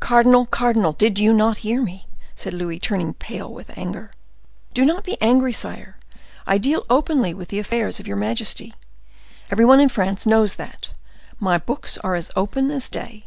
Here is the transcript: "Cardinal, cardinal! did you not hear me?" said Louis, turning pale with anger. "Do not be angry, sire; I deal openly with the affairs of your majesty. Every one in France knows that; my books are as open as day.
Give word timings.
"Cardinal, 0.00 0.46
cardinal! 0.46 0.94
did 0.94 1.20
you 1.20 1.32
not 1.32 1.58
hear 1.58 1.80
me?" 1.80 2.08
said 2.34 2.52
Louis, 2.52 2.80
turning 2.80 3.14
pale 3.14 3.48
with 3.48 3.78
anger. 3.78 4.10
"Do 4.74 4.84
not 4.84 5.04
be 5.04 5.16
angry, 5.22 5.52
sire; 5.52 5.96
I 6.44 6.58
deal 6.58 6.84
openly 6.90 7.32
with 7.34 7.50
the 7.50 7.60
affairs 7.60 8.00
of 8.00 8.08
your 8.08 8.16
majesty. 8.16 8.74
Every 9.48 9.64
one 9.64 9.78
in 9.78 9.88
France 9.88 10.26
knows 10.26 10.56
that; 10.56 10.90
my 11.38 11.56
books 11.56 11.98
are 11.98 12.16
as 12.16 12.32
open 12.34 12.72
as 12.72 12.88
day. 12.88 13.26